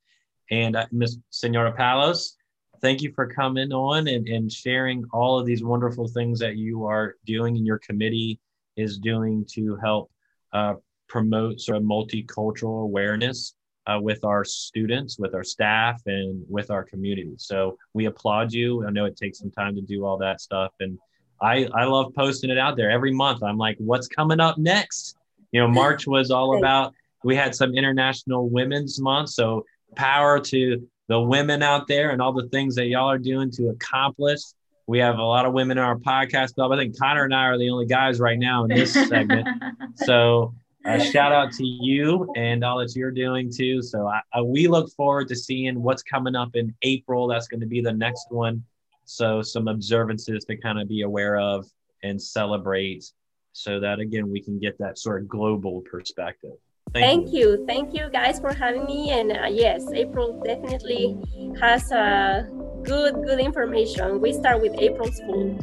[0.50, 2.36] And uh, miss senora palos
[2.80, 6.84] thank you for coming on and, and sharing all of these wonderful things that you
[6.84, 8.38] are doing and your committee
[8.76, 10.10] is doing to help
[10.52, 10.74] uh,
[11.08, 13.54] promote sort of multicultural awareness
[13.86, 17.34] uh, with our students, with our staff, and with our community.
[17.38, 18.86] So we applaud you.
[18.86, 20.98] I know it takes some time to do all that stuff, and
[21.40, 23.42] I I love posting it out there every month.
[23.42, 25.16] I'm like, what's coming up next?
[25.52, 26.94] You know, March was all about.
[27.24, 29.64] We had some International Women's Month, so
[29.96, 33.68] power to the women out there and all the things that y'all are doing to
[33.68, 34.40] accomplish.
[34.88, 36.70] We have a lot of women in our podcast club.
[36.72, 39.48] I think Connor and I are the only guys right now in this segment.
[40.04, 40.54] So
[40.86, 43.82] uh, shout out to you and all that you're doing too.
[43.82, 47.26] So I, I, we look forward to seeing what's coming up in April.
[47.26, 48.62] That's going to be the next one.
[49.04, 51.66] So some observances to kind of be aware of
[52.02, 53.04] and celebrate
[53.52, 56.52] so that again we can get that sort of global perspective.
[56.92, 57.50] Thank, Thank you.
[57.50, 57.66] you.
[57.66, 59.10] Thank you guys for having me.
[59.10, 61.16] And uh, yes, April definitely
[61.60, 62.44] has uh,
[62.82, 64.20] good, good information.
[64.20, 65.58] We start with April's Fool.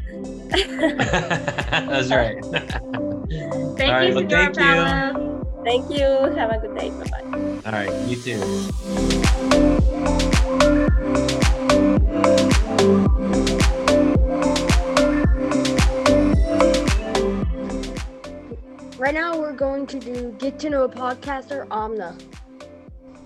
[0.49, 2.43] That's right.
[3.83, 5.19] Thank All right, you, well, thank Paolo.
[5.19, 5.61] you.
[5.65, 6.05] Thank you.
[6.37, 6.89] Have a good day.
[6.89, 7.61] Bye bye.
[7.65, 8.39] All right, you too.
[18.97, 22.17] Right now, we're going to do Get to Know a Podcaster, Amna.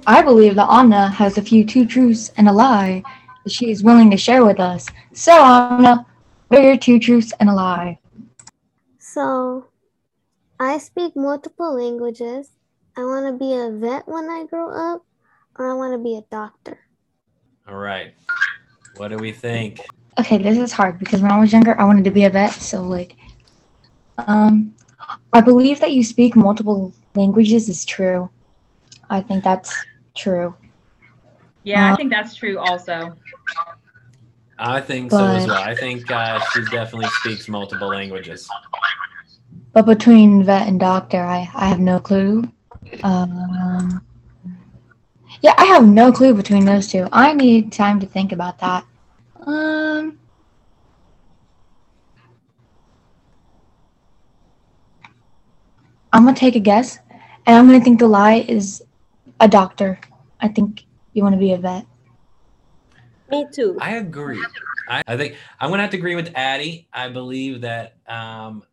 [0.07, 3.03] I believe that Amna has a few two truths and a lie
[3.43, 4.87] that she is willing to share with us.
[5.13, 6.03] So, Amna,
[6.47, 7.99] what are your two truths and a lie?
[8.97, 9.67] So,
[10.59, 12.51] I speak multiple languages.
[12.97, 15.05] I want to be a vet when I grow up,
[15.57, 16.79] or I want to be a doctor.
[17.67, 18.15] All right.
[18.95, 19.81] What do we think?
[20.19, 22.53] Okay, this is hard because when I was younger, I wanted to be a vet.
[22.53, 23.15] So, like,
[24.17, 24.73] um,
[25.31, 28.29] I believe that you speak multiple languages is true.
[29.09, 29.75] I think that's
[30.15, 30.55] true.
[31.63, 33.15] Yeah, I Uh, think that's true also.
[34.57, 35.61] I think so as well.
[35.61, 38.49] I think uh, she definitely speaks multiple languages.
[39.77, 42.51] But between vet and doctor, I, I have no clue.
[43.03, 44.01] Um,
[45.41, 47.07] yeah, I have no clue between those two.
[47.11, 48.83] I need time to think about that.
[49.45, 50.17] Um,
[56.11, 56.97] I'm gonna take a guess,
[57.45, 58.83] and I'm gonna think the lie is
[59.39, 59.99] a doctor.
[60.39, 61.85] I think you want to be a vet.
[63.29, 63.77] Me too.
[63.79, 64.41] I agree.
[64.87, 66.87] I, I think I'm gonna have to agree with Addie.
[66.91, 68.63] I believe that um,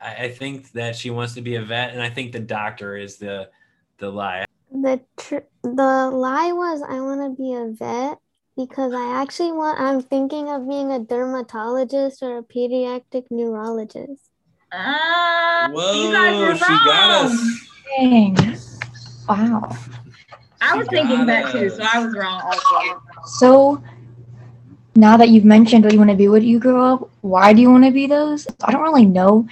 [0.00, 2.96] I, I think that she wants to be a vet, and I think the doctor
[2.96, 3.50] is the
[3.98, 4.46] the lie.
[4.72, 8.18] The tr- the lie was I want to be a vet
[8.56, 9.80] because I actually want.
[9.80, 14.30] I'm thinking of being a dermatologist or a pediatric neurologist.
[14.72, 17.32] Uh, Whoa, you guys were she got wrong.
[17.32, 17.68] us.
[17.98, 18.56] Dang!
[19.28, 19.76] Wow.
[20.62, 23.02] I was thinking got that too, so I was wrong also.
[23.26, 23.82] So
[24.94, 27.60] now that you've mentioned what you want to be when you grow up, why do
[27.60, 28.46] you want to be those?
[28.62, 29.48] I don't really know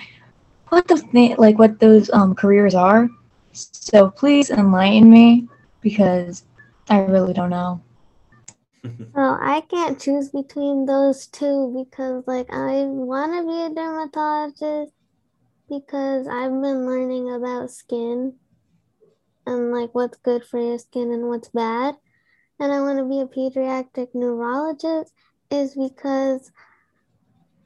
[0.70, 3.08] what the thing, like what those um careers are.
[3.52, 5.48] So please enlighten me
[5.80, 6.44] because
[6.88, 7.80] I really don't know.
[9.14, 14.92] Well, I can't choose between those two because, like, I want to be a dermatologist
[15.68, 18.34] because I've been learning about skin
[19.44, 21.96] and, like, what's good for your skin and what's bad.
[22.60, 25.12] And I want to be a pediatric neurologist
[25.50, 26.52] is because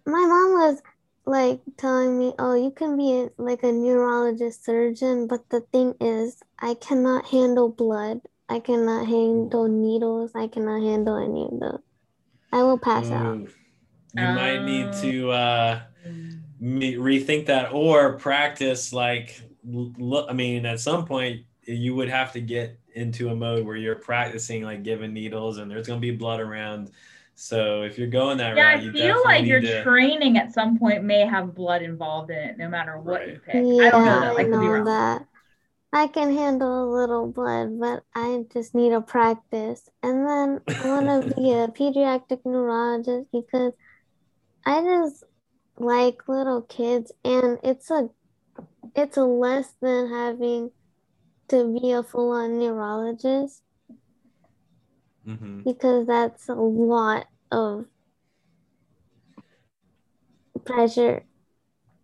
[0.06, 0.82] my mom was
[1.24, 5.94] like telling me, oh, you can be a, like a neurologist surgeon, but the thing
[6.00, 8.20] is, I cannot handle blood.
[8.48, 10.32] I cannot handle needles.
[10.34, 11.80] I cannot handle any of those.
[12.52, 13.36] I will pass out.
[13.36, 13.48] Ooh.
[14.14, 15.80] You might need to uh,
[16.60, 18.92] me- rethink that or practice.
[18.92, 23.64] Like, look, I mean, at some point, you would have to get into a mode
[23.64, 26.90] where you're practicing, like giving needles, and there's going to be blood around.
[27.34, 29.62] So if you're going that Yeah, route, I feel definitely like your to.
[29.62, 33.70] training at some point may have blood involved in it, no matter what you pick.
[33.70, 34.36] Yeah, I don't know that.
[34.36, 34.86] I I could be wrong.
[34.86, 35.26] that.
[35.92, 39.88] I can handle a little blood, but I just need to practice.
[40.02, 43.74] And then I want to be a pediatric neurologist because
[44.66, 45.24] I just
[45.78, 48.10] like little kids, and it's a
[48.96, 50.72] it's a less than having
[51.48, 53.62] to be a full-on neurologist
[55.26, 55.64] Mhm.
[55.64, 57.86] because that's a lot of
[60.64, 61.24] pressure.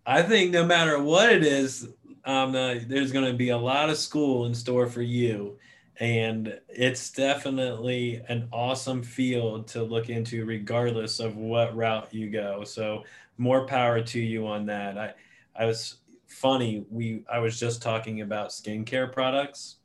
[0.06, 1.88] I think no matter what it is,
[2.24, 5.58] um, uh, there's going to be a lot of school in store for you.
[6.00, 12.64] And it's definitely an awesome field to look into, regardless of what route you go.
[12.64, 13.04] So,
[13.36, 14.96] more power to you on that.
[14.98, 15.14] I,
[15.56, 15.96] I was
[16.28, 16.84] funny.
[16.90, 19.76] We, I was just talking about skincare products,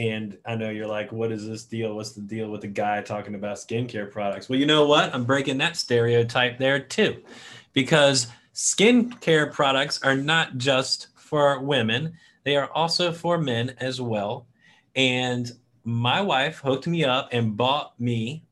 [0.00, 1.94] and I know you're like, "What is this deal?
[1.94, 5.14] What's the deal with the guy talking about skincare products?" Well, you know what?
[5.14, 7.22] I'm breaking that stereotype there too,
[7.74, 14.46] because skincare products are not just for women, they are also for men as well.
[14.96, 15.52] And
[15.84, 18.44] my wife hooked me up and bought me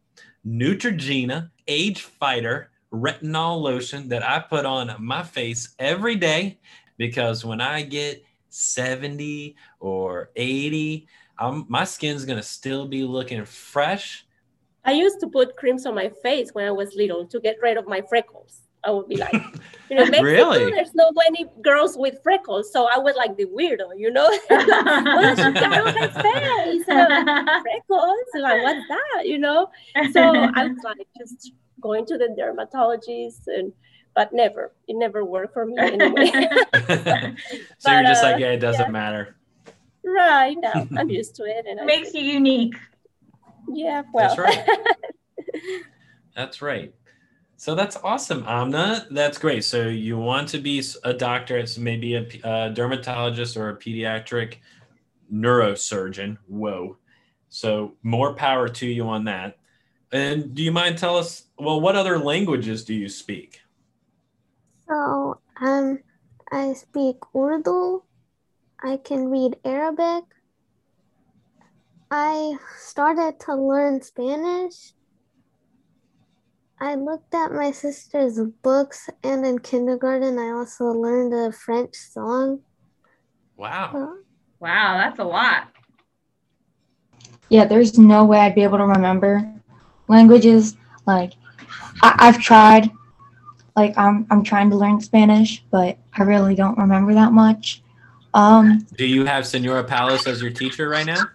[0.46, 6.58] Neutrogena Age Fighter retinol lotion that I put on my face every day
[6.98, 11.06] because when I get 70 or 80,
[11.38, 14.26] I'm, my skin's gonna still be looking fresh.
[14.84, 17.76] I used to put creams on my face when I was little to get rid
[17.76, 18.62] of my freckles.
[18.84, 19.32] I would be like,
[19.90, 20.70] you know, Mexico, Really?
[20.70, 24.28] there's no many girls with freckles, so I was like the weirdo, you know.
[24.50, 29.68] well, she got on her face, uh, freckles, like what's that, you know?
[30.12, 33.72] So I was like just going to the dermatologist, and
[34.14, 36.30] but never, it never worked for me anyway.
[36.32, 38.90] so But, you're just uh, like, yeah, it doesn't yeah.
[38.90, 39.36] matter.
[40.04, 42.74] Right now, I'm used to it, and I Makes you unique.
[43.68, 44.66] yeah, well, That's right.
[46.34, 46.94] That's right.
[47.56, 49.08] So that's awesome, Amna.
[49.10, 49.64] That's great.
[49.64, 54.58] So you want to be a doctor, it's maybe a dermatologist or a pediatric
[55.32, 56.38] neurosurgeon.
[56.46, 56.96] Whoa.
[57.48, 59.58] So more power to you on that.
[60.12, 63.60] And do you mind tell us, well, what other languages do you speak?
[64.86, 65.98] So, um,
[66.52, 68.02] I speak Urdu.
[68.82, 70.24] I can read Arabic.
[72.10, 74.92] I started to learn Spanish.
[76.80, 82.60] I looked at my sister's books, and in kindergarten, I also learned a French song.
[83.56, 83.90] Wow.
[83.92, 84.14] So,
[84.60, 85.68] Wow, that's a lot.
[87.48, 89.48] Yeah, there's no way I'd be able to remember
[90.06, 90.76] languages.
[91.06, 91.32] Like,
[92.02, 92.90] I- I've tried.
[93.74, 97.82] Like, I'm I'm trying to learn Spanish, but I really don't remember that much.
[98.34, 101.28] Um, Do you have Senora Palos as your teacher right now?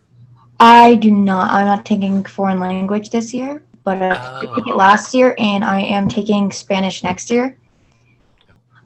[0.60, 1.52] I do not.
[1.52, 4.78] I'm not taking foreign language this year, but I did take it Oh.
[4.78, 7.58] last year, and I am taking Spanish next year.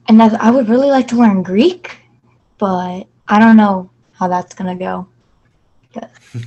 [0.08, 1.97] And I, I would really like to learn Greek,
[2.58, 5.08] but I don't know how that's gonna go.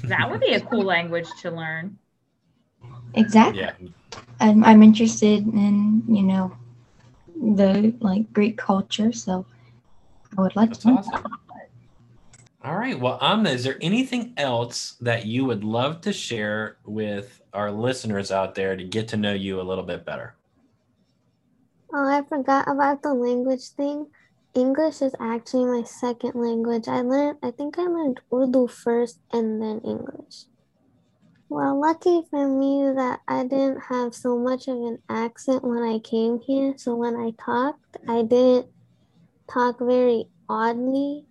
[0.04, 1.98] That would be a cool language to learn.
[3.14, 3.60] Exactly.
[3.60, 3.72] Yeah.
[4.40, 6.52] I'm, I'm interested in you know
[7.42, 9.44] the like Greek culture, so
[10.36, 10.88] I would like That's to.
[10.88, 11.39] learn awesome.
[12.62, 12.98] All right.
[12.98, 18.30] Well, Amna, is there anything else that you would love to share with our listeners
[18.30, 20.34] out there to get to know you a little bit better?
[21.92, 24.06] Oh, I forgot about the language thing.
[24.54, 26.86] English is actually my second language.
[26.86, 30.44] I learned, I think I learned Urdu first and then English.
[31.48, 35.98] Well, lucky for me that I didn't have so much of an accent when I
[35.98, 36.74] came here.
[36.76, 38.68] So when I talked, I didn't
[39.50, 41.24] talk very oddly.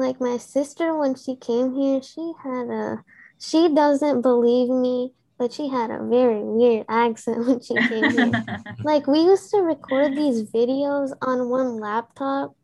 [0.00, 3.04] Like my sister, when she came here, she had a,
[3.38, 8.32] she doesn't believe me, but she had a very weird accent when she came here.
[8.82, 12.54] like we used to record these videos on one laptop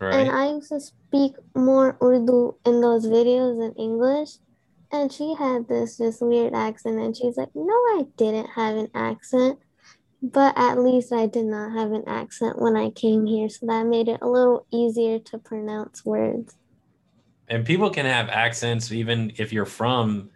[0.00, 0.14] Right.
[0.14, 4.30] and I used to speak more Urdu in those videos than English.
[4.90, 8.88] And she had this just weird accent, and she's like, No, I didn't have an
[8.94, 9.58] accent.
[10.32, 13.84] But at least I did not have an accent when I came here, so that
[13.86, 16.56] made it a little easier to pronounce words.
[17.48, 20.30] and people can have accents even if you're from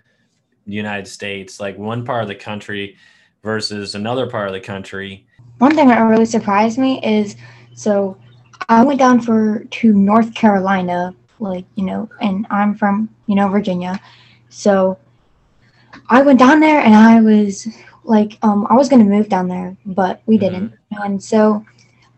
[0.66, 2.96] the United States, like one part of the country
[3.42, 5.26] versus another part of the country.
[5.58, 7.36] One thing that really surprised me is
[7.74, 8.18] so
[8.68, 13.48] I went down for to North Carolina, like, you know, and I'm from, you know,
[13.48, 13.98] Virginia.
[14.50, 14.98] So
[16.10, 17.66] I went down there and I was
[18.08, 20.72] like, um, I was gonna move down there, but we didn't.
[20.90, 21.64] And so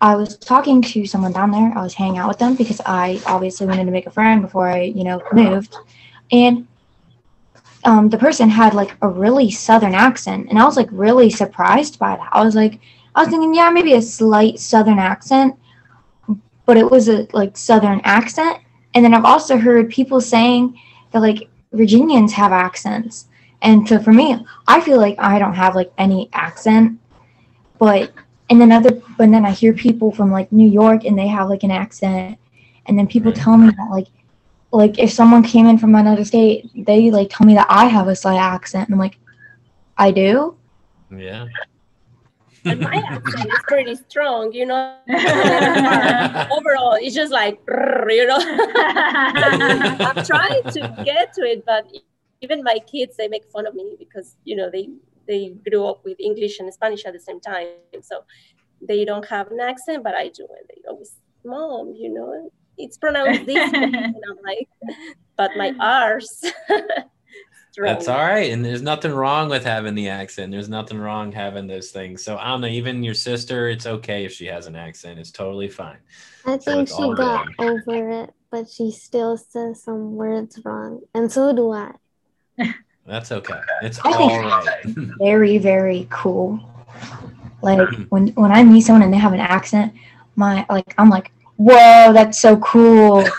[0.00, 1.76] I was talking to someone down there.
[1.76, 4.68] I was hanging out with them because I obviously wanted to make a friend before
[4.68, 5.76] I, you know, moved.
[6.32, 6.66] And
[7.84, 11.98] um, the person had like a really southern accent, and I was like really surprised
[11.98, 12.28] by that.
[12.32, 12.80] I was like,
[13.14, 15.56] I was thinking, yeah, maybe a slight southern accent,
[16.66, 18.58] but it was a like southern accent.
[18.94, 20.78] And then I've also heard people saying
[21.12, 23.26] that like Virginians have accents.
[23.62, 26.98] And so for me, I feel like I don't have like any accent,
[27.78, 28.12] but
[28.48, 31.48] and then other but then I hear people from like New York and they have
[31.48, 32.38] like an accent,
[32.86, 34.08] and then people tell me that like
[34.72, 38.08] like if someone came in from another state, they like tell me that I have
[38.08, 39.18] a slight accent, and I'm like,
[39.98, 40.56] I do.
[41.14, 41.46] Yeah.
[42.64, 44.96] And my accent is pretty strong, you know.
[45.08, 48.38] Overall, it's just like, you know.
[48.40, 51.90] I'm trying to get to it, but
[52.40, 54.88] even my kids they make fun of me because you know they
[55.26, 57.68] they grew up with English and Spanish at the same time,
[58.02, 58.24] so
[58.86, 62.96] they don't have an accent, but I do, and they always, mom, you know, it's
[62.96, 64.68] pronounced this, and I'm like,
[65.36, 66.44] but my R's.
[67.76, 68.50] That's all right.
[68.50, 70.50] And there's nothing wrong with having the accent.
[70.50, 72.22] There's nothing wrong having those things.
[72.22, 75.20] So I don't know, even your sister, it's okay if she has an accent.
[75.20, 75.98] It's totally fine.
[76.44, 77.70] I think it's she got good.
[77.86, 81.92] over it, but she still says some words wrong, and so do I.
[83.06, 83.60] That's okay.
[83.82, 84.84] It's I think- all right.
[85.18, 86.60] Very very cool.
[87.62, 88.02] Like mm-hmm.
[88.04, 89.92] when when I meet someone and they have an accent,
[90.36, 93.24] my like I'm like, whoa, that's so cool.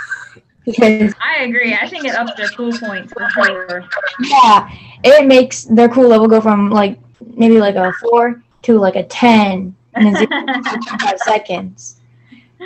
[0.63, 1.74] Because I agree.
[1.74, 3.84] I think it ups their cool points for sure.
[4.19, 4.69] yeah,
[5.03, 6.99] it makes their cool level go from like
[7.36, 12.01] maybe like a four to like a ten in a zero to five seconds.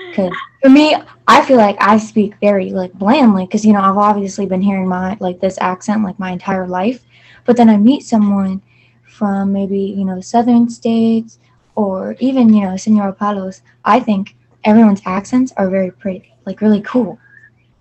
[0.09, 0.95] Because for me,
[1.27, 4.87] I feel like I speak very like blandly because you know I've obviously been hearing
[4.87, 7.03] my like this accent like my entire life,
[7.45, 8.61] but then I meet someone
[9.07, 11.39] from maybe you know southern states
[11.75, 13.61] or even you know Senor Palos.
[13.85, 17.17] I think everyone's accents are very pretty, like really cool.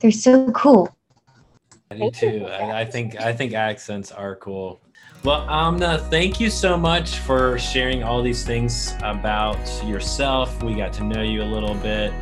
[0.01, 0.94] They're so cool.
[1.91, 2.47] I do too.
[2.47, 4.81] I, I think I think accents are cool.
[5.23, 10.63] Well, Amna, thank you so much for sharing all these things about yourself.
[10.63, 12.13] We got to know you a little bit.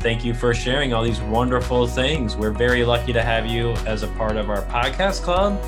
[0.00, 2.36] Thank you for sharing all these wonderful things.
[2.36, 5.62] We're very lucky to have you as a part of our podcast club,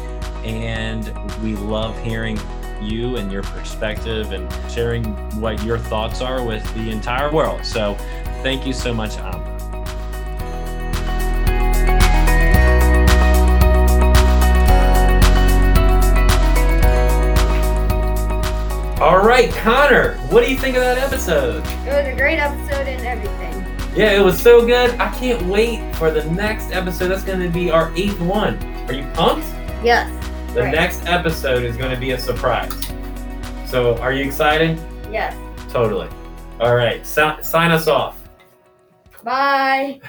[0.45, 1.13] and
[1.43, 2.39] we love hearing
[2.81, 5.05] you and your perspective and sharing
[5.41, 7.65] what your thoughts are with the entire world.
[7.65, 7.95] So,
[8.43, 9.42] thank you so much, Amna.
[19.03, 21.57] All right, Connor, what do you think of that episode?
[21.85, 23.97] It was a great episode and everything.
[23.97, 24.91] Yeah, it was so good.
[25.01, 27.09] I can't wait for the next episode.
[27.09, 28.63] That's going to be our eighth one.
[28.87, 29.45] Are you pumped?
[29.85, 30.09] Yes.
[30.55, 30.73] The Right.
[30.73, 32.73] next episode is going to be a surprise.
[33.67, 34.81] So, are you excited?
[35.11, 35.35] Yes.
[35.73, 36.09] Totally.
[36.61, 38.17] All right, si- sign us off.
[39.25, 40.01] Bye.